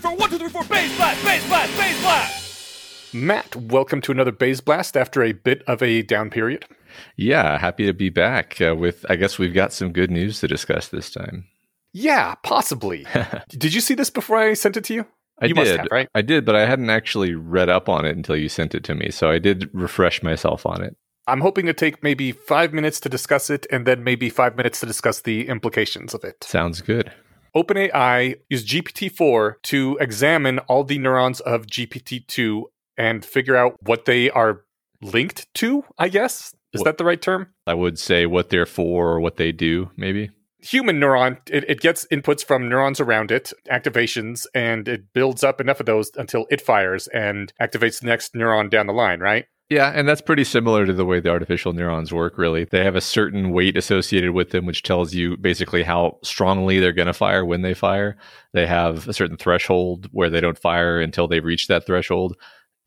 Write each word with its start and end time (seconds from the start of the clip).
four, 0.00 0.16
one, 0.16 0.30
two, 0.30 0.38
three, 0.38 0.48
four, 0.48 0.64
Bayes 0.64 0.96
blast, 0.96 1.24
Bayes 1.24 1.46
blast, 1.46 1.78
Bayes 1.78 2.00
blast. 2.00 3.14
Matt, 3.14 3.54
welcome 3.56 4.00
to 4.02 4.12
another 4.12 4.32
Bayes 4.32 4.60
Blast 4.60 4.96
after 4.96 5.22
a 5.22 5.32
bit 5.32 5.62
of 5.66 5.82
a 5.82 6.02
down 6.02 6.30
period. 6.30 6.64
Yeah, 7.16 7.58
happy 7.58 7.84
to 7.86 7.92
be 7.92 8.08
back 8.08 8.60
uh, 8.60 8.74
with, 8.74 9.04
I 9.10 9.16
guess 9.16 9.38
we've 9.38 9.52
got 9.52 9.72
some 9.72 9.92
good 9.92 10.10
news 10.10 10.40
to 10.40 10.48
discuss 10.48 10.88
this 10.88 11.10
time. 11.10 11.46
Yeah, 11.92 12.34
possibly. 12.42 13.06
did 13.48 13.74
you 13.74 13.80
see 13.80 13.94
this 13.94 14.10
before 14.10 14.38
I 14.38 14.54
sent 14.54 14.76
it 14.76 14.84
to 14.84 14.94
you? 14.94 15.06
I 15.42 15.46
you 15.46 15.54
did, 15.54 15.60
must 15.60 15.76
have, 15.76 15.86
right? 15.90 16.08
I 16.14 16.22
did, 16.22 16.44
but 16.44 16.54
I 16.56 16.66
hadn't 16.66 16.90
actually 16.90 17.34
read 17.34 17.68
up 17.68 17.88
on 17.88 18.04
it 18.06 18.16
until 18.16 18.36
you 18.36 18.48
sent 18.48 18.74
it 18.74 18.84
to 18.84 18.94
me. 18.94 19.10
So 19.10 19.28
I 19.28 19.38
did 19.38 19.68
refresh 19.72 20.22
myself 20.22 20.64
on 20.64 20.82
it. 20.82 20.96
I'm 21.26 21.40
hoping 21.40 21.66
to 21.66 21.74
take 21.74 22.02
maybe 22.02 22.32
five 22.32 22.72
minutes 22.72 23.00
to 23.00 23.08
discuss 23.08 23.50
it 23.50 23.66
and 23.70 23.86
then 23.86 24.02
maybe 24.02 24.30
five 24.30 24.56
minutes 24.56 24.80
to 24.80 24.86
discuss 24.86 25.20
the 25.20 25.48
implications 25.48 26.14
of 26.14 26.24
it. 26.24 26.42
Sounds 26.44 26.80
good. 26.80 27.12
OpenAI 27.56 28.36
used 28.48 28.68
GPT-4 28.68 29.54
to 29.64 29.98
examine 30.00 30.58
all 30.60 30.84
the 30.84 30.98
neurons 30.98 31.40
of 31.40 31.66
GPT-2 31.66 32.62
and 32.96 33.24
figure 33.24 33.56
out 33.56 33.76
what 33.82 34.04
they 34.04 34.30
are 34.30 34.62
linked 35.02 35.52
to, 35.54 35.84
I 35.98 36.08
guess. 36.08 36.54
Is 36.72 36.80
What- 36.80 36.84
that 36.84 36.98
the 36.98 37.04
right 37.04 37.20
term? 37.20 37.48
I 37.66 37.74
would 37.74 37.98
say 37.98 38.26
what 38.26 38.50
they're 38.50 38.66
for 38.66 39.08
or 39.12 39.20
what 39.20 39.36
they 39.36 39.52
do, 39.52 39.90
maybe. 39.96 40.30
Human 40.62 41.00
neuron, 41.00 41.38
it, 41.50 41.64
it 41.68 41.80
gets 41.80 42.06
inputs 42.12 42.44
from 42.44 42.68
neurons 42.68 43.00
around 43.00 43.30
it, 43.32 43.50
activations, 43.70 44.46
and 44.54 44.86
it 44.86 45.12
builds 45.14 45.42
up 45.42 45.58
enough 45.60 45.80
of 45.80 45.86
those 45.86 46.10
until 46.16 46.46
it 46.50 46.60
fires 46.60 47.06
and 47.08 47.52
activates 47.60 48.00
the 48.00 48.06
next 48.06 48.34
neuron 48.34 48.68
down 48.68 48.86
the 48.86 48.92
line, 48.92 49.20
right? 49.20 49.46
Yeah, 49.70 49.92
and 49.94 50.08
that's 50.08 50.20
pretty 50.20 50.42
similar 50.42 50.84
to 50.84 50.92
the 50.92 51.04
way 51.04 51.20
the 51.20 51.30
artificial 51.30 51.72
neurons 51.72 52.12
work, 52.12 52.36
really. 52.36 52.64
They 52.64 52.82
have 52.82 52.96
a 52.96 53.00
certain 53.00 53.52
weight 53.52 53.76
associated 53.76 54.32
with 54.32 54.50
them, 54.50 54.66
which 54.66 54.82
tells 54.82 55.14
you 55.14 55.36
basically 55.36 55.84
how 55.84 56.18
strongly 56.24 56.80
they're 56.80 56.92
going 56.92 57.06
to 57.06 57.12
fire 57.12 57.44
when 57.44 57.62
they 57.62 57.72
fire. 57.72 58.16
They 58.52 58.66
have 58.66 59.06
a 59.06 59.12
certain 59.12 59.36
threshold 59.36 60.08
where 60.10 60.28
they 60.28 60.40
don't 60.40 60.58
fire 60.58 61.00
until 61.00 61.28
they 61.28 61.38
reach 61.38 61.68
that 61.68 61.86
threshold. 61.86 62.36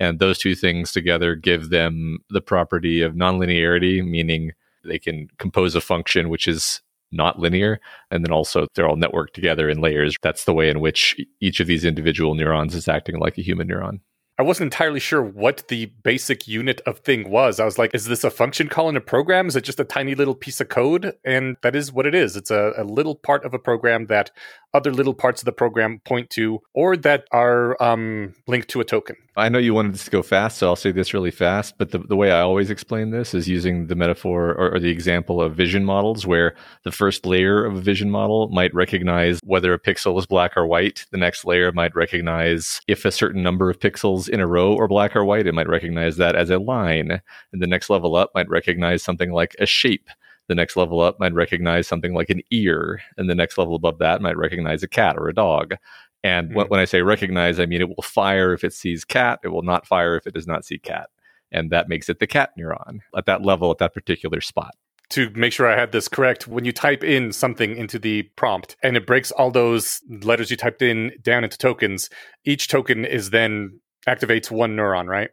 And 0.01 0.19
those 0.19 0.39
two 0.39 0.55
things 0.55 0.91
together 0.91 1.35
give 1.35 1.69
them 1.69 2.19
the 2.29 2.41
property 2.41 3.01
of 3.01 3.13
nonlinearity, 3.13 4.05
meaning 4.05 4.51
they 4.83 4.99
can 4.99 5.29
compose 5.37 5.75
a 5.75 5.81
function 5.81 6.27
which 6.27 6.49
is 6.49 6.81
not 7.13 7.39
linear. 7.39 7.79
And 8.11 8.25
then 8.25 8.33
also 8.33 8.67
they're 8.75 8.89
all 8.89 8.97
networked 8.97 9.31
together 9.33 9.69
in 9.69 9.79
layers. 9.79 10.17
That's 10.21 10.43
the 10.43 10.53
way 10.53 10.69
in 10.69 10.81
which 10.81 11.15
each 11.39 11.61
of 11.61 11.67
these 11.67 11.85
individual 11.85 12.35
neurons 12.35 12.75
is 12.75 12.89
acting 12.89 13.19
like 13.19 13.37
a 13.37 13.41
human 13.41 13.69
neuron. 13.69 14.01
I 14.39 14.41
wasn't 14.41 14.73
entirely 14.73 14.99
sure 14.99 15.21
what 15.21 15.67
the 15.67 15.85
basic 16.01 16.47
unit 16.47 16.81
of 16.87 16.99
thing 16.99 17.29
was. 17.29 17.59
I 17.59 17.65
was 17.65 17.77
like, 17.77 17.93
is 17.93 18.05
this 18.05 18.23
a 18.23 18.31
function 18.31 18.67
call 18.67 18.89
in 18.89 18.95
a 18.95 19.01
program? 19.01 19.47
Is 19.47 19.55
it 19.55 19.63
just 19.63 19.79
a 19.79 19.83
tiny 19.83 20.15
little 20.15 20.33
piece 20.33 20.59
of 20.59 20.69
code? 20.69 21.13
And 21.23 21.55
that 21.61 21.75
is 21.75 21.93
what 21.93 22.07
it 22.07 22.15
is. 22.15 22.35
It's 22.35 22.49
a, 22.49 22.73
a 22.75 22.83
little 22.83 23.15
part 23.15 23.45
of 23.45 23.53
a 23.53 23.59
program 23.59 24.07
that 24.07 24.31
other 24.73 24.91
little 24.91 25.13
parts 25.13 25.41
of 25.41 25.45
the 25.45 25.51
program 25.51 25.99
point 25.99 26.29
to 26.31 26.59
or 26.73 26.97
that 26.97 27.25
are 27.31 27.81
um, 27.81 28.33
linked 28.47 28.69
to 28.69 28.81
a 28.81 28.83
token. 28.83 29.15
I 29.35 29.49
know 29.49 29.57
you 29.59 29.73
wanted 29.73 29.93
this 29.93 30.05
to 30.05 30.11
go 30.11 30.21
fast, 30.21 30.57
so 30.57 30.67
I'll 30.67 30.75
say 30.75 30.91
this 30.91 31.13
really 31.13 31.31
fast. 31.31 31.77
But 31.77 31.91
the, 31.91 31.99
the 31.99 32.15
way 32.15 32.31
I 32.31 32.41
always 32.41 32.69
explain 32.69 33.11
this 33.11 33.33
is 33.33 33.47
using 33.47 33.87
the 33.87 33.95
metaphor 33.95 34.51
or, 34.51 34.75
or 34.75 34.79
the 34.79 34.89
example 34.89 35.41
of 35.41 35.55
vision 35.55 35.85
models, 35.85 36.25
where 36.25 36.55
the 36.83 36.91
first 36.91 37.25
layer 37.25 37.65
of 37.65 37.75
a 37.75 37.81
vision 37.81 38.11
model 38.11 38.49
might 38.49 38.73
recognize 38.73 39.39
whether 39.43 39.73
a 39.73 39.79
pixel 39.79 40.19
is 40.19 40.25
black 40.25 40.55
or 40.55 40.67
white. 40.67 41.05
The 41.11 41.17
next 41.17 41.45
layer 41.45 41.71
might 41.71 41.95
recognize 41.95 42.81
if 42.87 43.05
a 43.05 43.11
certain 43.11 43.41
number 43.41 43.69
of 43.69 43.79
pixels 43.79 44.22
in 44.27 44.39
a 44.39 44.47
row 44.47 44.77
are 44.77 44.87
black 44.87 45.15
or 45.15 45.25
white. 45.25 45.47
It 45.47 45.53
might 45.53 45.67
recognize 45.67 46.17
that 46.17 46.35
as 46.35 46.49
a 46.49 46.59
line. 46.59 47.21
And 47.51 47.61
the 47.61 47.67
next 47.67 47.89
level 47.89 48.15
up 48.15 48.31
might 48.35 48.49
recognize 48.49 49.03
something 49.03 49.31
like 49.31 49.55
a 49.59 49.65
shape. 49.65 50.09
The 50.47 50.55
next 50.55 50.75
level 50.75 50.99
up 50.99 51.19
might 51.19 51.33
recognize 51.33 51.87
something 51.87 52.13
like 52.13 52.29
an 52.29 52.41
ear. 52.51 53.01
And 53.17 53.29
the 53.29 53.35
next 53.35 53.57
level 53.57 53.75
above 53.75 53.99
that 53.99 54.21
might 54.21 54.37
recognize 54.37 54.83
a 54.83 54.87
cat 54.87 55.17
or 55.17 55.29
a 55.29 55.33
dog. 55.33 55.75
And 56.23 56.49
hmm. 56.49 56.55
when, 56.55 56.67
when 56.67 56.79
I 56.79 56.85
say 56.85 57.01
recognize, 57.01 57.59
I 57.59 57.65
mean 57.65 57.81
it 57.81 57.89
will 57.89 58.03
fire 58.03 58.53
if 58.53 58.63
it 58.63 58.73
sees 58.73 59.05
cat. 59.05 59.39
It 59.43 59.49
will 59.49 59.63
not 59.63 59.87
fire 59.87 60.15
if 60.15 60.27
it 60.27 60.33
does 60.33 60.47
not 60.47 60.65
see 60.65 60.77
cat. 60.77 61.09
And 61.51 61.69
that 61.69 61.87
makes 61.87 62.09
it 62.09 62.19
the 62.19 62.27
cat 62.27 62.51
neuron 62.59 62.99
at 63.15 63.25
that 63.27 63.43
level, 63.43 63.69
at 63.71 63.77
that 63.77 63.93
particular 63.93 64.41
spot. 64.41 64.73
To 65.09 65.29
make 65.35 65.53
sure 65.53 65.69
I 65.69 65.79
had 65.79 65.91
this 65.91 66.07
correct, 66.07 66.47
when 66.47 66.65
you 66.65 66.71
type 66.71 67.03
in 67.03 67.31
something 67.31 67.75
into 67.75 67.99
the 67.99 68.23
prompt 68.35 68.75
and 68.81 68.97
it 68.97 69.05
breaks 69.05 69.31
all 69.31 69.51
those 69.51 70.01
letters 70.09 70.49
you 70.49 70.57
typed 70.57 70.81
in 70.81 71.11
down 71.21 71.43
into 71.43 71.57
tokens, 71.57 72.09
each 72.45 72.67
token 72.67 73.05
is 73.05 73.29
then 73.29 73.79
activates 74.07 74.51
one 74.51 74.75
neuron, 74.75 75.07
right? 75.07 75.29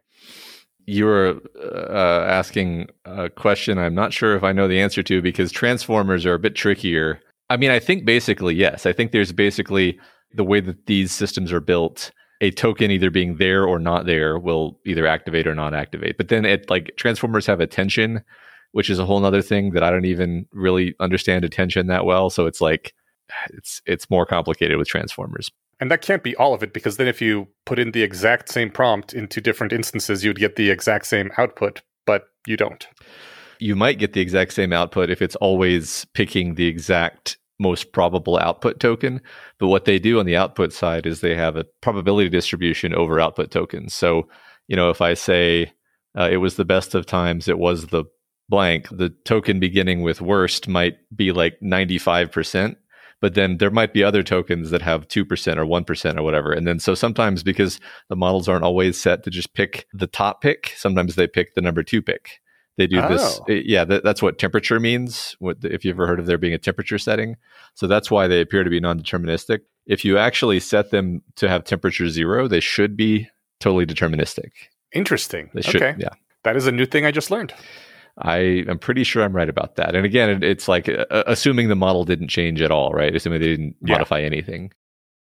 You 0.85 1.05
were 1.05 1.39
uh, 1.59 2.25
asking 2.27 2.89
a 3.05 3.29
question 3.29 3.77
I'm 3.77 3.95
not 3.95 4.13
sure 4.13 4.35
if 4.35 4.43
I 4.43 4.51
know 4.51 4.67
the 4.67 4.81
answer 4.81 5.03
to 5.03 5.21
because 5.21 5.51
transformers 5.51 6.25
are 6.25 6.33
a 6.33 6.39
bit 6.39 6.55
trickier. 6.55 7.21
I 7.49 7.57
mean, 7.57 7.71
I 7.71 7.79
think 7.79 8.05
basically, 8.05 8.55
yes. 8.55 8.85
I 8.85 8.93
think 8.93 9.11
there's 9.11 9.31
basically 9.31 9.99
the 10.33 10.43
way 10.43 10.59
that 10.61 10.85
these 10.85 11.11
systems 11.11 11.51
are 11.51 11.59
built. 11.59 12.11
A 12.39 12.49
token 12.49 12.89
either 12.89 13.11
being 13.11 13.37
there 13.37 13.65
or 13.65 13.77
not 13.77 14.07
there 14.07 14.39
will 14.39 14.79
either 14.85 15.05
activate 15.05 15.45
or 15.45 15.53
not 15.53 15.75
activate. 15.75 16.17
But 16.17 16.29
then 16.29 16.43
it 16.43 16.69
like 16.69 16.91
transformers 16.97 17.45
have 17.45 17.59
attention, 17.59 18.23
which 18.71 18.89
is 18.89 18.97
a 18.97 19.05
whole 19.05 19.23
other 19.23 19.43
thing 19.43 19.71
that 19.71 19.83
I 19.83 19.91
don't 19.91 20.05
even 20.05 20.47
really 20.51 20.95
understand 20.99 21.45
attention 21.45 21.85
that 21.87 22.05
well. 22.05 22.31
So 22.31 22.47
it's 22.47 22.59
like 22.59 22.95
it's 23.51 23.81
it's 23.85 24.09
more 24.09 24.25
complicated 24.25 24.77
with 24.77 24.87
transformers. 24.87 25.51
And 25.81 25.91
that 25.91 26.01
can't 26.01 26.23
be 26.23 26.35
all 26.37 26.53
of 26.53 26.63
it 26.63 26.71
because 26.73 26.95
then 26.95 27.07
if 27.07 27.21
you 27.21 27.47
put 27.65 27.79
in 27.79 27.91
the 27.91 28.03
exact 28.03 28.47
same 28.49 28.69
prompt 28.69 29.13
into 29.13 29.41
different 29.41 29.73
instances, 29.73 30.23
you'd 30.23 30.39
get 30.39 30.55
the 30.55 30.69
exact 30.69 31.07
same 31.07 31.31
output, 31.37 31.81
but 32.05 32.25
you 32.47 32.55
don't. 32.55 32.87
you 33.61 33.75
might 33.75 33.99
get 33.99 34.13
the 34.13 34.21
exact 34.21 34.53
same 34.53 34.73
output 34.73 35.09
if 35.09 35.21
it's 35.21 35.35
always 35.37 36.05
picking 36.13 36.55
the 36.55 36.65
exact 36.65 37.37
most 37.59 37.91
probable 37.93 38.39
output 38.39 38.79
token. 38.79 39.21
But 39.59 39.67
what 39.67 39.85
they 39.85 39.99
do 39.99 40.19
on 40.19 40.25
the 40.25 40.35
output 40.35 40.73
side 40.73 41.05
is 41.05 41.21
they 41.21 41.35
have 41.35 41.55
a 41.55 41.65
probability 41.81 42.27
distribution 42.27 42.93
over 42.95 43.19
output 43.19 43.51
tokens. 43.51 43.93
So, 43.93 44.27
you 44.67 44.75
know, 44.75 44.89
if 44.89 44.99
I 44.99 45.13
say 45.13 45.71
uh, 46.17 46.27
it 46.31 46.37
was 46.37 46.55
the 46.55 46.65
best 46.65 46.95
of 46.95 47.05
times, 47.05 47.47
it 47.47 47.59
was 47.59 47.87
the 47.87 48.05
blank, 48.49 48.89
the 48.89 49.09
token 49.25 49.59
beginning 49.59 50.01
with 50.01 50.21
worst 50.21 50.67
might 50.67 50.97
be 51.15 51.31
like 51.31 51.59
95%. 51.63 52.75
But 53.21 53.35
then 53.35 53.57
there 53.57 53.71
might 53.71 53.93
be 53.93 54.03
other 54.03 54.23
tokens 54.23 54.71
that 54.71 54.81
have 54.81 55.07
2% 55.07 55.21
or 55.57 55.65
1% 55.65 56.17
or 56.17 56.23
whatever. 56.23 56.51
And 56.51 56.67
then 56.67 56.79
so 56.79 56.95
sometimes 56.95 57.43
because 57.43 57.79
the 58.09 58.15
models 58.15 58.49
aren't 58.49 58.65
always 58.65 58.99
set 58.99 59.23
to 59.23 59.29
just 59.29 59.53
pick 59.53 59.87
the 59.93 60.07
top 60.07 60.41
pick, 60.41 60.73
sometimes 60.75 61.15
they 61.15 61.27
pick 61.27 61.53
the 61.55 61.61
number 61.61 61.83
two 61.83 62.01
pick 62.01 62.41
they 62.77 62.87
do 62.87 63.01
this 63.07 63.39
Oh. 63.41 63.45
eh, 63.49 63.61
yeah 63.65 63.83
that, 63.83 64.03
that's 64.03 64.21
what 64.21 64.39
temperature 64.39 64.79
means 64.79 65.35
what, 65.39 65.57
if 65.61 65.83
you've 65.83 65.95
ever 65.97 66.07
heard 66.07 66.19
of 66.19 66.25
there 66.25 66.37
being 66.37 66.53
a 66.53 66.57
temperature 66.57 66.97
setting 66.97 67.35
so 67.75 67.85
that's 67.85 68.09
why 68.09 68.27
they 68.27 68.39
appear 68.41 68.63
to 68.63 68.69
be 68.69 68.79
non-deterministic 68.79 69.59
if 69.85 70.05
you 70.05 70.17
actually 70.17 70.59
set 70.59 70.89
them 70.89 71.21
to 71.35 71.49
have 71.49 71.63
temperature 71.65 72.07
zero 72.07 72.47
they 72.47 72.61
should 72.61 72.95
be 72.95 73.27
totally 73.59 73.85
deterministic 73.85 74.51
Interesting. 74.93 75.49
they 75.53 75.61
should 75.61 75.81
okay. 75.81 75.95
yeah 75.99 76.09
That 76.43 76.55
is 76.55 76.65
a 76.65 76.71
new 76.71 76.85
thing 76.85 77.05
I 77.05 77.11
just 77.11 77.29
learned. 77.29 77.53
I 78.19 78.37
am 78.67 78.77
pretty 78.79 79.03
sure 79.03 79.23
i'm 79.23 79.35
right 79.35 79.49
about 79.49 79.75
that 79.75 79.95
and 79.95 80.05
again 80.05 80.29
it, 80.29 80.43
it's 80.43 80.67
like 80.67 80.87
uh, 80.89 81.05
assuming 81.27 81.67
the 81.69 81.75
model 81.75 82.03
didn't 82.05 82.27
change 82.27 82.61
at 82.61 82.71
all 82.71 82.91
right 82.93 83.15
assuming 83.15 83.39
they 83.39 83.47
didn't 83.47 83.75
Yeah. 83.85 83.93
modify 83.95 84.21
anything 84.21 84.71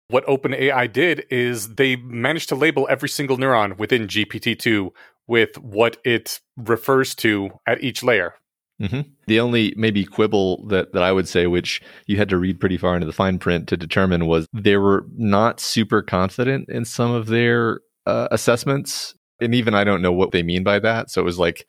What 0.09 0.25
OpenAI 0.27 0.91
did 0.91 1.25
is 1.29 1.75
they 1.75 1.95
managed 1.95 2.49
to 2.49 2.55
label 2.55 2.85
every 2.89 3.09
single 3.09 3.37
neuron 3.37 3.77
within 3.77 4.07
GPT-2 4.07 4.91
with 5.27 5.57
what 5.57 5.97
it 6.03 6.41
refers 6.57 7.15
to 7.15 7.49
at 7.65 7.81
each 7.83 8.03
layer. 8.03 8.33
hmm 8.79 9.01
The 9.27 9.39
only 9.39 9.73
maybe 9.77 10.03
quibble 10.05 10.67
that, 10.67 10.91
that 10.93 11.01
I 11.03 11.11
would 11.13 11.27
say, 11.27 11.47
which 11.47 11.81
you 12.05 12.17
had 12.17 12.29
to 12.29 12.37
read 12.37 12.59
pretty 12.59 12.77
far 12.77 12.93
into 12.95 13.07
the 13.07 13.13
fine 13.13 13.39
print 13.39 13.67
to 13.69 13.77
determine, 13.77 14.27
was 14.27 14.45
they 14.53 14.75
were 14.77 15.05
not 15.15 15.59
super 15.61 16.01
confident 16.03 16.69
in 16.69 16.83
some 16.85 17.11
of 17.11 17.27
their 17.27 17.79
uh, 18.05 18.27
assessments. 18.29 19.15
And 19.39 19.55
even 19.55 19.73
I 19.73 19.83
don't 19.85 20.01
know 20.01 20.11
what 20.11 20.31
they 20.31 20.43
mean 20.43 20.63
by 20.63 20.79
that. 20.79 21.09
So 21.09 21.21
it 21.21 21.25
was 21.25 21.39
like 21.39 21.65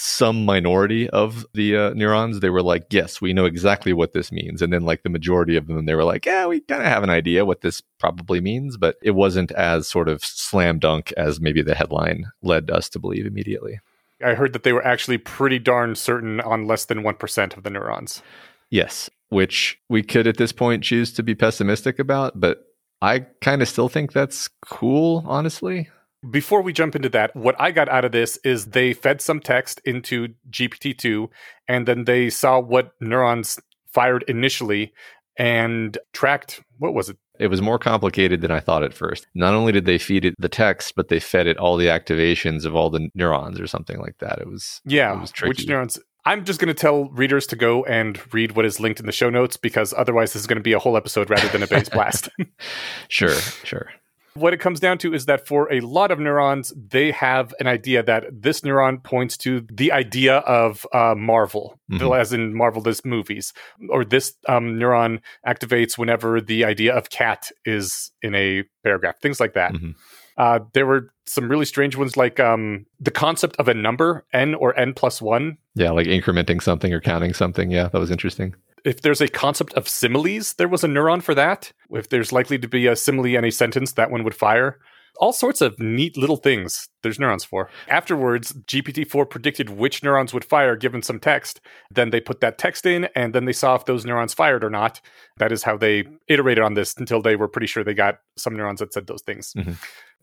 some 0.00 0.46
minority 0.46 1.10
of 1.10 1.46
the 1.52 1.76
uh, 1.76 1.90
neurons, 1.90 2.40
they 2.40 2.48
were 2.48 2.62
like, 2.62 2.86
yes, 2.90 3.20
we 3.20 3.34
know 3.34 3.44
exactly 3.44 3.92
what 3.92 4.14
this 4.14 4.32
means. 4.32 4.62
And 4.62 4.72
then 4.72 4.82
like 4.82 5.02
the 5.02 5.10
majority 5.10 5.56
of 5.56 5.66
them, 5.66 5.84
they 5.84 5.94
were 5.94 6.04
like, 6.04 6.24
yeah, 6.24 6.46
we 6.46 6.60
kind 6.60 6.80
of 6.80 6.88
have 6.88 7.02
an 7.02 7.10
idea 7.10 7.44
what 7.44 7.60
this 7.60 7.82
probably 7.98 8.40
means. 8.40 8.78
But 8.78 8.96
it 9.02 9.10
wasn't 9.10 9.52
as 9.52 9.86
sort 9.86 10.08
of 10.08 10.24
slam 10.24 10.78
dunk 10.78 11.12
as 11.18 11.38
maybe 11.38 11.60
the 11.60 11.74
headline 11.74 12.32
led 12.42 12.70
us 12.70 12.88
to 12.90 12.98
believe 12.98 13.26
immediately. 13.26 13.80
I 14.24 14.34
heard 14.34 14.54
that 14.54 14.62
they 14.62 14.72
were 14.72 14.84
actually 14.84 15.18
pretty 15.18 15.58
darn 15.58 15.94
certain 15.94 16.40
on 16.40 16.66
less 16.66 16.86
than 16.86 17.02
1% 17.02 17.56
of 17.56 17.62
the 17.62 17.70
neurons. 17.70 18.22
Yes, 18.70 19.10
which 19.28 19.78
we 19.90 20.02
could 20.02 20.26
at 20.26 20.38
this 20.38 20.52
point 20.52 20.82
choose 20.82 21.12
to 21.12 21.22
be 21.22 21.34
pessimistic 21.34 21.98
about, 21.98 22.40
but 22.40 22.64
I 23.02 23.20
kind 23.40 23.60
of 23.60 23.68
still 23.68 23.88
think 23.88 24.12
that's 24.12 24.48
cool, 24.64 25.24
honestly. 25.26 25.88
Before 26.28 26.60
we 26.60 26.72
jump 26.72 26.94
into 26.94 27.08
that, 27.10 27.34
what 27.34 27.56
I 27.58 27.70
got 27.70 27.88
out 27.88 28.04
of 28.04 28.12
this 28.12 28.36
is 28.44 28.66
they 28.66 28.92
fed 28.92 29.20
some 29.20 29.40
text 29.40 29.80
into 29.84 30.28
GPT-2 30.50 31.28
and 31.66 31.88
then 31.88 32.04
they 32.04 32.28
saw 32.28 32.60
what 32.60 32.92
neurons 33.00 33.58
fired 33.92 34.24
initially 34.28 34.92
and 35.38 35.96
tracked 36.12 36.62
what 36.78 36.92
was 36.92 37.08
it? 37.08 37.16
It 37.38 37.48
was 37.48 37.62
more 37.62 37.78
complicated 37.78 38.42
than 38.42 38.50
I 38.50 38.60
thought 38.60 38.82
at 38.82 38.92
first. 38.92 39.26
Not 39.34 39.54
only 39.54 39.72
did 39.72 39.86
they 39.86 39.96
feed 39.96 40.26
it 40.26 40.34
the 40.38 40.50
text, 40.50 40.94
but 40.94 41.08
they 41.08 41.18
fed 41.18 41.46
it 41.46 41.56
all 41.56 41.78
the 41.78 41.86
activations 41.86 42.66
of 42.66 42.76
all 42.76 42.90
the 42.90 43.08
neurons 43.14 43.58
or 43.58 43.66
something 43.66 43.98
like 43.98 44.18
that. 44.18 44.38
It 44.38 44.46
was 44.46 44.82
Yeah, 44.84 45.14
it 45.14 45.20
was 45.20 45.30
tricky. 45.30 45.48
which 45.48 45.66
neurons? 45.66 45.98
I'm 46.26 46.44
just 46.44 46.60
going 46.60 46.68
to 46.68 46.74
tell 46.74 47.08
readers 47.08 47.46
to 47.46 47.56
go 47.56 47.82
and 47.84 48.20
read 48.34 48.52
what 48.52 48.66
is 48.66 48.78
linked 48.78 49.00
in 49.00 49.06
the 49.06 49.12
show 49.12 49.30
notes 49.30 49.56
because 49.56 49.94
otherwise 49.96 50.34
this 50.34 50.42
is 50.42 50.46
going 50.46 50.58
to 50.58 50.62
be 50.62 50.74
a 50.74 50.78
whole 50.78 50.98
episode 50.98 51.30
rather 51.30 51.48
than 51.48 51.62
a 51.62 51.66
Bayes 51.66 51.88
blast. 51.88 52.28
sure, 53.08 53.34
sure. 53.64 53.88
What 54.34 54.52
it 54.54 54.58
comes 54.58 54.78
down 54.78 54.98
to 54.98 55.12
is 55.12 55.26
that 55.26 55.46
for 55.46 55.70
a 55.72 55.80
lot 55.80 56.10
of 56.12 56.20
neurons, 56.20 56.72
they 56.76 57.10
have 57.10 57.52
an 57.58 57.66
idea 57.66 58.02
that 58.04 58.24
this 58.30 58.60
neuron 58.60 59.02
points 59.02 59.36
to 59.38 59.66
the 59.72 59.90
idea 59.90 60.36
of 60.38 60.86
uh, 60.92 61.14
Marvel, 61.16 61.80
Mhm. 61.90 62.16
as 62.20 62.32
in 62.32 62.54
Marvel 62.54 62.80
this 62.80 63.04
movies, 63.04 63.52
or 63.88 64.04
this 64.04 64.34
um, 64.48 64.74
neuron 64.78 65.18
activates 65.46 65.98
whenever 65.98 66.40
the 66.40 66.64
idea 66.64 66.94
of 66.94 67.10
cat 67.10 67.50
is 67.64 68.12
in 68.22 68.34
a 68.36 68.62
paragraph, 68.84 69.16
things 69.20 69.40
like 69.40 69.54
that. 69.54 69.72
Mhm. 69.72 69.94
Uh, 70.38 70.60
there 70.74 70.86
were 70.86 71.10
some 71.26 71.48
really 71.48 71.66
strange 71.66 71.96
ones, 71.96 72.16
like 72.16 72.38
um, 72.40 72.86
the 73.00 73.10
concept 73.10 73.56
of 73.58 73.68
a 73.68 73.74
number 73.74 74.24
n 74.32 74.54
or 74.54 74.78
n 74.78 74.94
plus 74.94 75.20
one. 75.20 75.58
Yeah, 75.74 75.90
like 75.90 76.06
incrementing 76.06 76.62
something 76.62 76.94
or 76.94 77.00
counting 77.00 77.34
something. 77.34 77.70
Yeah, 77.70 77.88
that 77.88 77.98
was 77.98 78.10
interesting. 78.10 78.54
If 78.84 79.02
there's 79.02 79.20
a 79.20 79.28
concept 79.28 79.74
of 79.74 79.86
similes, 79.88 80.54
there 80.54 80.68
was 80.68 80.82
a 80.84 80.88
neuron 80.88 81.22
for 81.22 81.34
that. 81.34 81.72
If 81.92 82.08
there's 82.08 82.32
likely 82.32 82.58
to 82.58 82.68
be 82.68 82.86
a 82.86 82.96
simile 82.96 83.36
in 83.36 83.44
a 83.44 83.50
sentence, 83.50 83.92
that 83.92 84.10
one 84.10 84.24
would 84.24 84.34
fire. 84.34 84.78
All 85.18 85.32
sorts 85.32 85.60
of 85.60 85.78
neat 85.78 86.16
little 86.16 86.36
things 86.36 86.88
there's 87.02 87.18
neurons 87.18 87.44
for. 87.44 87.68
Afterwards, 87.88 88.52
GPT-4 88.52 89.28
predicted 89.28 89.68
which 89.68 90.02
neurons 90.02 90.32
would 90.32 90.44
fire 90.44 90.76
given 90.76 91.02
some 91.02 91.18
text. 91.18 91.60
Then 91.90 92.10
they 92.10 92.20
put 92.20 92.40
that 92.40 92.58
text 92.58 92.86
in, 92.86 93.08
and 93.14 93.34
then 93.34 93.44
they 93.44 93.52
saw 93.52 93.74
if 93.74 93.84
those 93.84 94.06
neurons 94.06 94.32
fired 94.32 94.64
or 94.64 94.70
not. 94.70 95.00
That 95.36 95.52
is 95.52 95.64
how 95.64 95.76
they 95.76 96.04
iterated 96.28 96.64
on 96.64 96.74
this 96.74 96.94
until 96.96 97.20
they 97.20 97.36
were 97.36 97.48
pretty 97.48 97.66
sure 97.66 97.84
they 97.84 97.92
got 97.92 98.20
some 98.36 98.56
neurons 98.56 98.80
that 98.80 98.94
said 98.94 99.08
those 99.08 99.22
things. 99.22 99.52
Mm-hmm. 99.56 99.72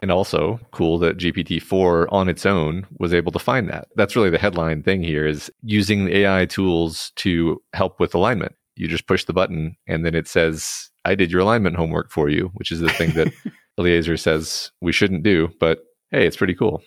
And 0.02 0.12
also 0.12 0.60
cool 0.72 0.98
that 1.00 1.18
GPT-4 1.18 2.08
on 2.12 2.30
its 2.30 2.46
own 2.46 2.88
was 2.98 3.14
able 3.14 3.32
to 3.32 3.40
find 3.40 3.70
that. 3.70 3.88
That's 3.96 4.16
really 4.16 4.30
the 4.30 4.38
headline 4.38 4.84
thing 4.84 5.04
here 5.04 5.28
is 5.28 5.52
using 5.64 6.08
AI 6.08 6.46
tools 6.46 7.12
to 7.18 7.62
help 7.74 8.00
with 8.00 8.16
alignment. 8.16 8.54
You 8.76 8.88
just 8.88 9.08
push 9.08 9.26
the 9.26 9.34
button 9.34 9.76
and 9.88 10.06
then 10.06 10.14
it 10.14 10.28
says, 10.28 10.92
I 11.08 11.16
did 11.16 11.32
your 11.32 11.42
alignment 11.42 11.78
homework 11.78 12.12
for 12.12 12.28
you, 12.28 12.52
which 12.56 12.72
is 12.72 12.82
the 12.82 12.90
thing 12.90 13.12
that 13.12 13.32
Eliezer 13.80 14.18
says 14.18 14.72
we 14.82 14.92
shouldn't 14.92 15.24
do. 15.24 15.50
But 15.60 15.80
hey, 16.12 16.28
it's 16.28 16.36
pretty 16.36 16.54
cool. 16.54 16.84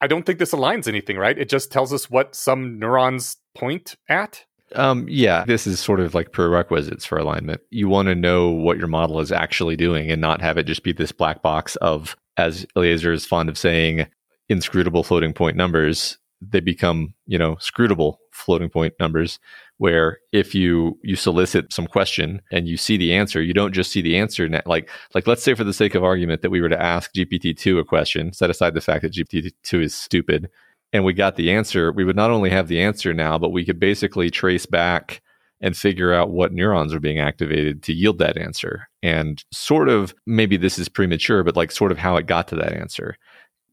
I 0.00 0.06
don't 0.06 0.24
think 0.24 0.38
this 0.38 0.52
aligns 0.52 0.88
anything, 0.88 1.18
right? 1.18 1.38
It 1.38 1.50
just 1.50 1.70
tells 1.70 1.92
us 1.92 2.10
what 2.10 2.34
some 2.34 2.78
neurons 2.78 3.36
point 3.54 3.96
at. 4.08 4.44
Um, 4.74 5.06
yeah, 5.08 5.44
this 5.44 5.66
is 5.66 5.78
sort 5.78 6.00
of 6.00 6.14
like 6.14 6.32
prerequisites 6.32 7.04
for 7.04 7.18
alignment. 7.18 7.60
You 7.70 7.88
want 7.88 8.08
to 8.08 8.14
know 8.14 8.50
what 8.50 8.78
your 8.78 8.88
model 8.88 9.20
is 9.20 9.30
actually 9.30 9.76
doing 9.76 10.10
and 10.10 10.20
not 10.20 10.40
have 10.40 10.56
it 10.56 10.64
just 10.64 10.82
be 10.82 10.92
this 10.92 11.12
black 11.12 11.42
box 11.42 11.76
of, 11.76 12.16
as 12.38 12.66
Eliezer 12.76 13.12
is 13.12 13.26
fond 13.26 13.48
of 13.50 13.58
saying, 13.58 14.06
inscrutable 14.48 15.04
floating 15.04 15.32
point 15.34 15.56
numbers. 15.56 16.18
They 16.40 16.60
become, 16.60 17.14
you 17.26 17.38
know, 17.38 17.56
scrutable 17.56 18.16
floating 18.32 18.70
point 18.70 18.94
numbers 18.98 19.38
where 19.78 20.18
if 20.32 20.54
you 20.54 20.98
you 21.02 21.16
solicit 21.16 21.72
some 21.72 21.86
question 21.86 22.40
and 22.50 22.68
you 22.68 22.76
see 22.76 22.96
the 22.96 23.12
answer, 23.12 23.42
you 23.42 23.52
don't 23.52 23.72
just 23.72 23.90
see 23.90 24.02
the 24.02 24.16
answer. 24.16 24.48
Like 24.66 24.88
like 25.14 25.26
let's 25.26 25.42
say 25.42 25.54
for 25.54 25.64
the 25.64 25.72
sake 25.72 25.94
of 25.94 26.04
argument 26.04 26.42
that 26.42 26.50
we 26.50 26.60
were 26.60 26.68
to 26.68 26.80
ask 26.80 27.12
GPT-2 27.14 27.80
a 27.80 27.84
question, 27.84 28.32
set 28.32 28.50
aside 28.50 28.74
the 28.74 28.80
fact 28.80 29.02
that 29.02 29.12
GPT-2 29.12 29.82
is 29.82 29.94
stupid, 29.94 30.48
and 30.92 31.04
we 31.04 31.12
got 31.12 31.34
the 31.34 31.50
answer, 31.50 31.90
we 31.90 32.04
would 32.04 32.14
not 32.14 32.30
only 32.30 32.50
have 32.50 32.68
the 32.68 32.80
answer 32.80 33.12
now, 33.12 33.36
but 33.36 33.50
we 33.50 33.64
could 33.64 33.80
basically 33.80 34.30
trace 34.30 34.64
back 34.64 35.20
and 35.60 35.76
figure 35.76 36.12
out 36.12 36.30
what 36.30 36.52
neurons 36.52 36.94
are 36.94 37.00
being 37.00 37.18
activated 37.18 37.82
to 37.82 37.92
yield 37.92 38.18
that 38.18 38.36
answer. 38.36 38.88
And 39.02 39.44
sort 39.50 39.88
of, 39.88 40.14
maybe 40.26 40.56
this 40.56 40.78
is 40.78 40.88
premature, 40.88 41.42
but 41.42 41.56
like 41.56 41.72
sort 41.72 41.90
of 41.90 41.98
how 41.98 42.16
it 42.16 42.26
got 42.26 42.46
to 42.48 42.56
that 42.56 42.74
answer. 42.74 43.16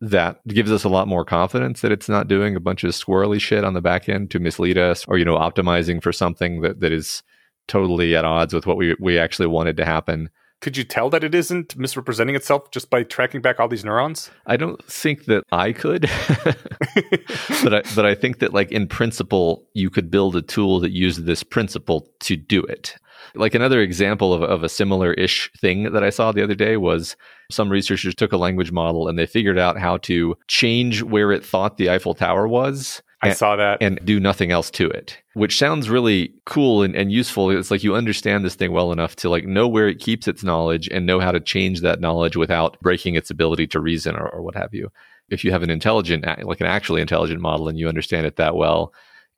That 0.01 0.45
gives 0.47 0.71
us 0.71 0.83
a 0.83 0.89
lot 0.89 1.07
more 1.07 1.23
confidence 1.23 1.81
that 1.81 1.91
it's 1.91 2.09
not 2.09 2.27
doing 2.27 2.55
a 2.55 2.59
bunch 2.59 2.83
of 2.83 2.91
squirrely 2.91 3.39
shit 3.39 3.63
on 3.63 3.73
the 3.73 3.81
back 3.81 4.09
end 4.09 4.31
to 4.31 4.39
mislead 4.39 4.77
us 4.77 5.05
or, 5.07 5.17
you 5.17 5.25
know, 5.25 5.37
optimizing 5.37 6.01
for 6.01 6.11
something 6.11 6.61
that, 6.61 6.79
that 6.79 6.91
is 6.91 7.21
totally 7.67 8.15
at 8.15 8.25
odds 8.25 8.53
with 8.53 8.65
what 8.65 8.77
we, 8.77 8.95
we 8.99 9.19
actually 9.19 9.47
wanted 9.47 9.77
to 9.77 9.85
happen. 9.85 10.29
Could 10.61 10.77
you 10.77 10.83
tell 10.83 11.09
that 11.09 11.23
it 11.23 11.33
isn't 11.33 11.75
misrepresenting 11.75 12.35
itself 12.35 12.69
just 12.69 12.91
by 12.91 13.01
tracking 13.01 13.41
back 13.41 13.59
all 13.59 13.67
these 13.67 13.83
neurons? 13.83 14.29
I 14.45 14.57
don't 14.57 14.83
think 14.85 15.25
that 15.25 15.43
I 15.51 15.73
could, 15.73 16.01
but 17.63 17.73
I 17.73 17.81
but 17.95 18.05
I 18.05 18.13
think 18.13 18.39
that 18.39 18.53
like 18.53 18.71
in 18.71 18.87
principle, 18.87 19.67
you 19.73 19.89
could 19.89 20.11
build 20.11 20.35
a 20.35 20.41
tool 20.43 20.79
that 20.81 20.91
used 20.91 21.25
this 21.25 21.41
principle 21.41 22.07
to 22.21 22.35
do 22.35 22.61
it. 22.61 22.95
Like 23.35 23.55
another 23.55 23.81
example 23.81 24.33
of, 24.33 24.43
of 24.43 24.63
a 24.63 24.69
similar 24.69 25.13
ish 25.13 25.51
thing 25.59 25.91
that 25.91 26.03
I 26.03 26.09
saw 26.09 26.31
the 26.31 26.43
other 26.43 26.55
day 26.55 26.77
was 26.77 27.15
some 27.49 27.69
researchers 27.69 28.15
took 28.15 28.31
a 28.31 28.37
language 28.37 28.71
model 28.71 29.07
and 29.07 29.17
they 29.17 29.25
figured 29.25 29.59
out 29.59 29.77
how 29.77 29.97
to 29.97 30.37
change 30.47 31.03
where 31.03 31.31
it 31.31 31.45
thought 31.45 31.77
the 31.77 31.89
Eiffel 31.89 32.13
Tower 32.13 32.47
was 32.47 33.01
I 33.23 33.29
and- 33.29 33.37
saw 33.37 33.55
that. 33.55 33.77
and 33.81 33.99
do 34.03 34.19
nothing 34.19 34.51
else 34.51 34.71
to 34.71 34.89
it, 34.89 35.17
which 35.33 35.57
sounds 35.57 35.89
really 35.89 36.33
cool 36.45 36.81
and, 36.81 36.95
and 36.95 37.11
useful. 37.11 37.51
It's 37.51 37.69
like 37.69 37.83
you 37.83 37.95
understand 37.95 38.43
this 38.43 38.55
thing 38.55 38.71
well 38.71 38.91
enough 38.91 39.15
to 39.17 39.29
like 39.29 39.45
know 39.45 39.67
where 39.67 39.87
it 39.87 39.99
keeps 39.99 40.27
its 40.27 40.43
knowledge 40.43 40.87
and 40.89 41.05
know 41.05 41.19
how 41.19 41.31
to 41.31 41.39
change 41.39 41.81
that 41.81 42.01
knowledge 42.01 42.35
without 42.35 42.79
breaking 42.81 43.15
its 43.15 43.29
ability 43.29 43.67
to 43.67 43.79
reason 43.79 44.15
or, 44.15 44.27
or 44.27 44.41
what 44.41 44.55
have 44.55 44.73
you. 44.73 44.91
If 45.29 45.43
you 45.45 45.51
have 45.51 45.63
an 45.63 45.69
intelligent, 45.69 46.25
like 46.43 46.59
an 46.61 46.67
actually 46.67 46.99
intelligent 47.01 47.41
model 47.41 47.67
and 47.69 47.77
you 47.77 47.87
understand 47.87 48.25
it 48.25 48.35
that 48.37 48.55
well, 48.55 48.91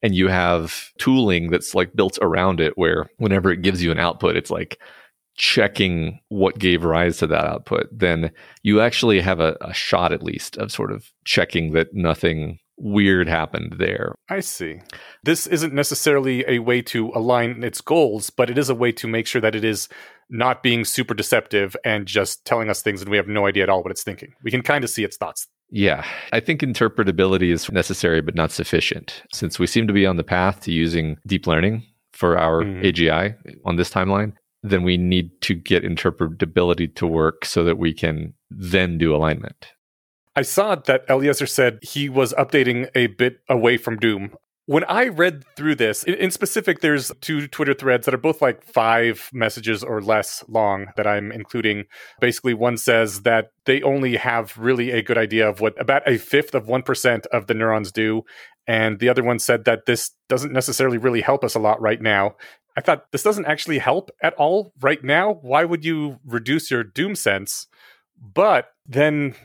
and 0.03 0.13
you 0.13 0.27
have 0.27 0.91
tooling 0.99 1.49
that's 1.49 1.73
like 1.73 1.95
built 1.95 2.19
around 2.21 2.59
it 2.59 2.73
where 2.75 3.09
whenever 3.17 3.51
it 3.51 3.61
gives 3.61 3.81
you 3.81 3.91
an 3.91 3.99
output, 3.99 4.35
it's 4.35 4.51
like 4.51 4.77
checking 5.35 6.19
what 6.29 6.59
gave 6.59 6.83
rise 6.83 7.17
to 7.17 7.27
that 7.27 7.45
output, 7.45 7.87
then 7.91 8.31
you 8.61 8.81
actually 8.81 9.19
have 9.21 9.39
a, 9.39 9.57
a 9.61 9.73
shot 9.73 10.11
at 10.11 10.21
least 10.21 10.57
of 10.57 10.71
sort 10.71 10.91
of 10.91 11.09
checking 11.25 11.71
that 11.71 11.87
nothing 11.93 12.59
weird 12.77 13.27
happened 13.27 13.75
there. 13.77 14.13
I 14.29 14.41
see. 14.41 14.81
This 15.23 15.47
isn't 15.47 15.73
necessarily 15.73 16.43
a 16.47 16.59
way 16.59 16.81
to 16.83 17.11
align 17.15 17.63
its 17.63 17.81
goals, 17.81 18.29
but 18.29 18.49
it 18.49 18.57
is 18.57 18.69
a 18.69 18.75
way 18.75 18.91
to 18.93 19.07
make 19.07 19.25
sure 19.25 19.41
that 19.41 19.55
it 19.55 19.63
is 19.63 19.87
not 20.29 20.63
being 20.63 20.83
super 20.83 21.13
deceptive 21.13 21.75
and 21.85 22.05
just 22.05 22.43
telling 22.45 22.69
us 22.69 22.81
things 22.81 23.01
and 23.01 23.09
we 23.09 23.17
have 23.17 23.27
no 23.27 23.45
idea 23.45 23.63
at 23.63 23.69
all 23.69 23.83
what 23.83 23.91
it's 23.91 24.03
thinking. 24.03 24.33
We 24.43 24.51
can 24.51 24.63
kind 24.63 24.83
of 24.83 24.89
see 24.89 25.03
its 25.03 25.17
thoughts. 25.17 25.47
Yeah, 25.75 26.05
I 26.31 26.39
think 26.39 26.61
interpretability 26.61 27.51
is 27.51 27.71
necessary 27.71 28.21
but 28.21 28.35
not 28.35 28.51
sufficient. 28.51 29.23
Since 29.33 29.57
we 29.57 29.65
seem 29.65 29.87
to 29.87 29.93
be 29.93 30.05
on 30.05 30.17
the 30.17 30.23
path 30.23 30.61
to 30.61 30.71
using 30.71 31.17
deep 31.25 31.47
learning 31.47 31.81
for 32.11 32.37
our 32.37 32.61
Mhm. 32.61 32.85
AGI 32.85 33.35
on 33.65 33.75
this 33.75 33.89
timeline, 33.89 34.33
then 34.61 34.83
we 34.83 34.97
need 34.97 35.31
to 35.41 35.55
get 35.55 35.83
interpretability 35.83 36.93
to 36.95 37.07
work 37.07 37.43
so 37.43 37.63
that 37.63 37.79
we 37.79 37.91
can 37.91 38.35
then 38.51 38.99
do 38.99 39.15
alignment. 39.15 39.73
I 40.35 40.43
saw 40.43 40.75
that 40.75 41.05
Eliezer 41.09 41.47
said 41.47 41.79
he 41.81 42.07
was 42.07 42.33
updating 42.35 42.87
a 42.93 43.07
bit 43.07 43.39
away 43.49 43.77
from 43.77 43.97
Doom. 43.97 44.35
When 44.65 44.85
I 44.85 45.07
read 45.07 45.43
through 45.57 45.75
this, 45.75 46.03
in, 46.03 46.13
in 46.13 46.31
specific, 46.31 46.79
there's 46.79 47.11
two 47.19 47.47
Twitter 47.47 47.73
threads 47.73 48.05
that 48.05 48.13
are 48.13 48.17
both 48.17 48.41
like 48.41 48.63
five 48.63 49.29
messages 49.33 49.83
or 49.83 50.01
less 50.01 50.41
long 50.47 50.87
that 50.95 51.05
I'm 51.05 51.33
including. 51.33 51.83
Basically, 52.21 52.53
one 52.53 52.77
says 52.77 53.23
that 53.23 53.47
they 53.65 53.81
only 53.81 54.15
have 54.15 54.57
really 54.57 54.91
a 54.91 55.01
good 55.01 55.17
idea 55.17 55.49
of 55.49 55.59
what 55.59 55.79
about 55.79 56.07
a 56.07 56.17
fifth 56.17 56.55
of 56.55 56.67
1% 56.67 57.25
of 57.27 57.47
the 57.47 57.53
neurons 57.53 57.91
do. 57.91 58.23
And 58.65 58.99
the 58.99 59.09
other 59.09 59.23
one 59.23 59.39
said 59.39 59.65
that 59.65 59.85
this 59.85 60.11
doesn't 60.29 60.53
necessarily 60.53 60.97
really 60.97 61.21
help 61.21 61.43
us 61.43 61.55
a 61.55 61.59
lot 61.59 61.81
right 61.81 62.01
now. 62.01 62.35
I 62.77 62.81
thought 62.81 63.11
this 63.11 63.23
doesn't 63.23 63.45
actually 63.45 63.79
help 63.79 64.11
at 64.21 64.33
all 64.35 64.71
right 64.79 65.03
now. 65.03 65.39
Why 65.41 65.65
would 65.65 65.83
you 65.83 66.19
reduce 66.25 66.71
your 66.71 66.83
Doom 66.85 67.15
sense? 67.15 67.67
But 68.17 68.69
then 68.85 69.35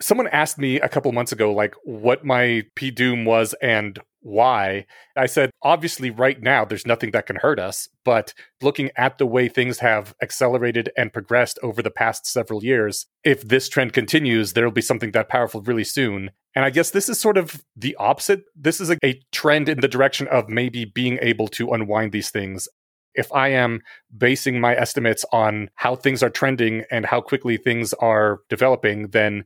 someone 0.00 0.28
asked 0.28 0.58
me 0.58 0.80
a 0.80 0.88
couple 0.88 1.10
months 1.12 1.32
ago 1.32 1.52
like 1.52 1.74
what 1.84 2.24
my 2.24 2.62
p 2.74 2.90
doom 2.90 3.24
was 3.24 3.54
and 3.62 3.98
why. 4.20 4.84
I 5.16 5.26
said 5.26 5.50
obviously 5.62 6.10
right 6.10 6.42
now 6.42 6.64
there's 6.64 6.86
nothing 6.86 7.12
that 7.12 7.26
can 7.26 7.36
hurt 7.36 7.60
us 7.60 7.88
but 8.04 8.34
looking 8.60 8.90
at 8.96 9.18
the 9.18 9.26
way 9.26 9.48
things 9.48 9.78
have 9.78 10.14
accelerated 10.20 10.90
and 10.96 11.12
progressed 11.12 11.58
over 11.62 11.80
the 11.80 11.90
past 11.90 12.26
several 12.26 12.64
years 12.64 13.06
if 13.22 13.46
this 13.46 13.68
trend 13.68 13.92
continues 13.92 14.52
there'll 14.52 14.72
be 14.72 14.80
something 14.80 15.12
that 15.12 15.28
powerful 15.28 15.62
really 15.62 15.84
soon. 15.84 16.30
And 16.54 16.64
i 16.64 16.70
guess 16.70 16.90
this 16.90 17.08
is 17.08 17.20
sort 17.20 17.38
of 17.38 17.62
the 17.76 17.94
opposite. 17.96 18.44
This 18.54 18.80
is 18.80 18.90
a, 18.90 18.96
a 19.04 19.20
trend 19.30 19.68
in 19.68 19.80
the 19.80 19.88
direction 19.88 20.26
of 20.28 20.48
maybe 20.48 20.84
being 20.84 21.18
able 21.22 21.48
to 21.48 21.70
unwind 21.70 22.12
these 22.12 22.30
things. 22.30 22.68
If 23.14 23.32
I 23.32 23.48
am 23.48 23.80
basing 24.14 24.60
my 24.60 24.76
estimates 24.76 25.24
on 25.32 25.70
how 25.76 25.96
things 25.96 26.22
are 26.22 26.28
trending 26.28 26.84
and 26.90 27.06
how 27.06 27.22
quickly 27.22 27.56
things 27.56 27.94
are 27.94 28.40
developing, 28.50 29.08
then 29.08 29.44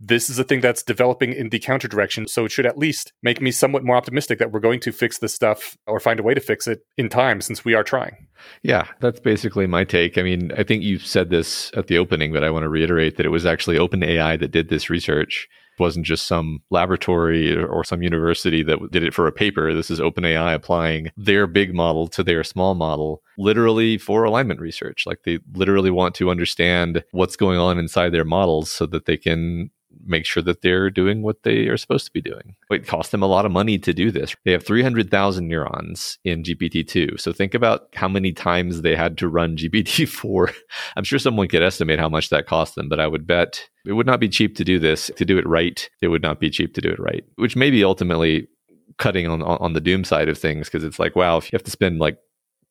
this 0.00 0.30
is 0.30 0.38
a 0.38 0.44
thing 0.44 0.62
that's 0.62 0.82
developing 0.82 1.32
in 1.32 1.50
the 1.50 1.58
counter 1.58 1.86
direction. 1.86 2.26
So 2.26 2.46
it 2.46 2.50
should 2.50 2.66
at 2.66 2.78
least 2.78 3.12
make 3.22 3.40
me 3.40 3.50
somewhat 3.50 3.84
more 3.84 3.96
optimistic 3.96 4.38
that 4.38 4.50
we're 4.50 4.60
going 4.60 4.80
to 4.80 4.92
fix 4.92 5.18
this 5.18 5.34
stuff 5.34 5.76
or 5.86 6.00
find 6.00 6.18
a 6.18 6.22
way 6.22 6.32
to 6.32 6.40
fix 6.40 6.66
it 6.66 6.80
in 6.96 7.10
time 7.10 7.42
since 7.42 7.64
we 7.64 7.74
are 7.74 7.84
trying. 7.84 8.26
Yeah, 8.62 8.86
that's 9.00 9.20
basically 9.20 9.66
my 9.66 9.84
take. 9.84 10.16
I 10.16 10.22
mean, 10.22 10.52
I 10.56 10.62
think 10.62 10.82
you 10.82 10.98
said 10.98 11.28
this 11.28 11.70
at 11.76 11.88
the 11.88 11.98
opening, 11.98 12.32
but 12.32 12.42
I 12.42 12.50
want 12.50 12.62
to 12.62 12.70
reiterate 12.70 13.18
that 13.18 13.26
it 13.26 13.30
was 13.30 13.44
actually 13.44 13.76
OpenAI 13.76 14.40
that 14.40 14.50
did 14.50 14.70
this 14.70 14.88
research. 14.88 15.46
It 15.78 15.82
wasn't 15.82 16.06
just 16.06 16.26
some 16.26 16.60
laboratory 16.70 17.54
or 17.62 17.84
some 17.84 18.02
university 18.02 18.62
that 18.62 18.90
did 18.90 19.02
it 19.02 19.12
for 19.12 19.26
a 19.26 19.32
paper. 19.32 19.74
This 19.74 19.90
is 19.90 20.00
OpenAI 20.00 20.54
applying 20.54 21.10
their 21.18 21.46
big 21.46 21.74
model 21.74 22.08
to 22.08 22.22
their 22.22 22.42
small 22.42 22.74
model, 22.74 23.22
literally 23.36 23.98
for 23.98 24.24
alignment 24.24 24.60
research. 24.60 25.04
Like 25.06 25.24
they 25.24 25.40
literally 25.52 25.90
want 25.90 26.14
to 26.16 26.30
understand 26.30 27.04
what's 27.12 27.36
going 27.36 27.58
on 27.58 27.78
inside 27.78 28.10
their 28.10 28.24
models 28.24 28.72
so 28.72 28.86
that 28.86 29.04
they 29.04 29.18
can 29.18 29.70
make 30.04 30.24
sure 30.24 30.42
that 30.42 30.62
they're 30.62 30.90
doing 30.90 31.22
what 31.22 31.42
they 31.42 31.66
are 31.66 31.76
supposed 31.76 32.06
to 32.06 32.12
be 32.12 32.20
doing. 32.20 32.54
It 32.70 32.86
cost 32.86 33.10
them 33.10 33.22
a 33.22 33.26
lot 33.26 33.46
of 33.46 33.52
money 33.52 33.78
to 33.78 33.92
do 33.92 34.10
this. 34.10 34.34
They 34.44 34.52
have 34.52 34.64
300,000 34.64 35.46
neurons 35.46 36.18
in 36.24 36.42
GPT-2. 36.42 37.20
So 37.20 37.32
think 37.32 37.54
about 37.54 37.88
how 37.94 38.08
many 38.08 38.32
times 38.32 38.82
they 38.82 38.96
had 38.96 39.18
to 39.18 39.28
run 39.28 39.56
GPT-4. 39.56 40.52
I'm 40.96 41.04
sure 41.04 41.18
someone 41.18 41.48
could 41.48 41.62
estimate 41.62 41.98
how 41.98 42.08
much 42.08 42.30
that 42.30 42.46
cost 42.46 42.74
them, 42.74 42.88
but 42.88 43.00
I 43.00 43.06
would 43.06 43.26
bet 43.26 43.68
it 43.84 43.92
would 43.92 44.06
not 44.06 44.20
be 44.20 44.28
cheap 44.28 44.56
to 44.56 44.64
do 44.64 44.78
this. 44.78 45.10
To 45.16 45.24
do 45.24 45.38
it 45.38 45.46
right, 45.46 45.88
it 46.02 46.08
would 46.08 46.22
not 46.22 46.40
be 46.40 46.50
cheap 46.50 46.74
to 46.74 46.80
do 46.80 46.90
it 46.90 47.00
right, 47.00 47.24
which 47.36 47.56
may 47.56 47.70
be 47.70 47.84
ultimately 47.84 48.48
cutting 48.98 49.26
on 49.26 49.42
on 49.42 49.72
the 49.72 49.80
doom 49.80 50.04
side 50.04 50.28
of 50.28 50.36
things 50.36 50.68
because 50.68 50.84
it's 50.84 50.98
like 50.98 51.16
wow 51.16 51.38
if 51.38 51.44
you 51.44 51.56
have 51.56 51.62
to 51.62 51.70
spend 51.70 51.98
like 51.98 52.18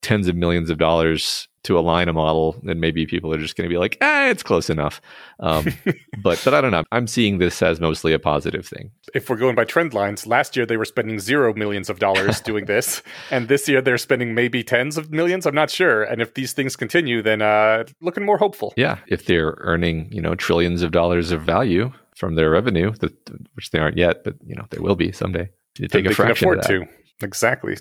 tens 0.02 0.28
of 0.28 0.36
millions 0.36 0.70
of 0.70 0.78
dollars 0.78 1.48
to 1.64 1.78
align 1.78 2.08
a 2.08 2.14
model, 2.14 2.56
then 2.64 2.80
maybe 2.80 3.06
people 3.06 3.34
are 3.34 3.38
just 3.38 3.56
going 3.58 3.70
to 3.70 3.74
be 3.74 3.78
like, 3.78 3.98
ah, 4.02 4.28
it's 4.28 4.44
close 4.44 4.70
enough. 4.70 5.02
Um, 5.40 5.66
but 6.24 6.42
but 6.44 6.54
I 6.54 6.62
don't 6.62 6.72
know. 6.72 6.84
I'm 6.92 7.08
seeing 7.08 7.38
this 7.38 7.62
as 7.62 7.80
mostly 7.80 8.14
a 8.14 8.20
positive 8.20 8.66
thing. 8.66 8.92
If 9.14 9.30
we're 9.30 9.36
going 9.38 9.56
by 9.56 9.66
trend 9.66 9.94
lines, 9.94 10.26
last 10.26 10.56
year 10.56 10.66
they 10.66 10.78
were 10.78 10.86
spending 10.86 11.20
zero 11.20 11.54
millions 11.54 11.90
of 11.90 12.00
dollars 12.00 12.40
doing 12.50 12.66
this, 12.66 13.02
and 13.30 13.48
this 13.48 13.68
year 13.68 13.82
they're 13.82 13.98
spending 13.98 14.34
maybe 14.34 14.64
tens 14.64 14.98
of 14.98 15.12
millions. 15.12 15.46
I'm 15.46 15.56
not 15.56 15.70
sure. 15.70 16.04
And 16.04 16.22
if 16.22 16.34
these 16.34 16.54
things 16.54 16.76
continue, 16.76 17.22
then 17.22 17.42
uh, 17.42 17.84
looking 18.02 18.26
more 18.26 18.38
hopeful. 18.38 18.74
Yeah, 18.78 19.00
if 19.08 19.26
they're 19.26 19.58
earning 19.60 20.12
you 20.12 20.22
know 20.22 20.36
trillions 20.36 20.82
of 20.82 20.92
dollars 20.92 21.32
of 21.32 21.42
value 21.42 21.92
from 22.16 22.36
their 22.36 22.50
revenue, 22.50 22.94
that, 23.00 23.14
which 23.54 23.72
they 23.72 23.80
aren't 23.80 23.98
yet, 23.98 24.24
but 24.24 24.36
you 24.46 24.56
know 24.56 24.66
they 24.70 24.80
will 24.80 24.96
be 24.96 25.12
someday. 25.12 25.50
You 25.78 25.88
take 25.88 26.06
a 26.06 26.14
fraction 26.14 26.48
afford 26.48 26.60
of 26.60 26.64
that. 26.66 26.70
to 26.70 27.26
exactly 27.26 27.76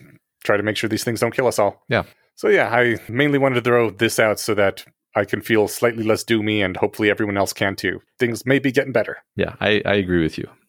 try 0.45 0.57
to 0.57 0.63
make 0.63 0.77
sure 0.77 0.89
these 0.89 1.05
things 1.05 1.21
don't 1.21 1.35
kill 1.35 1.47
us 1.47 1.59
all. 1.59 1.83
Yeah. 1.89 2.05
So 2.35 2.49
yeah, 2.49 2.69
I 2.69 2.99
mainly 3.09 3.39
wanted 3.39 3.57
to 3.57 3.61
throw 3.63 3.91
this 3.91 4.19
out 4.19 4.39
so 4.39 4.55
that 4.55 4.85
I 5.15 5.25
can 5.25 5.41
feel 5.41 5.67
slightly 5.67 6.05
less 6.05 6.23
doomy 6.23 6.65
and 6.65 6.77
hopefully 6.77 7.11
everyone 7.11 7.37
else 7.37 7.53
can 7.53 7.75
too. 7.75 8.01
Things 8.19 8.47
may 8.47 8.59
be 8.59 8.71
getting 8.71 8.93
better. 8.93 9.19
Yeah, 9.35 9.57
I, 9.61 9.83
I 9.85 9.95
agree 9.95 10.23
with 10.23 10.39
you. 10.39 10.49